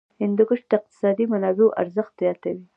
[0.21, 2.63] هندوکش د اقتصادي منابعو ارزښت زیاتوي.